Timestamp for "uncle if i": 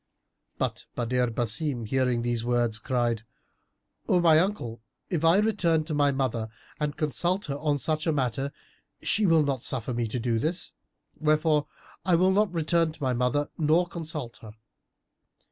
4.39-5.37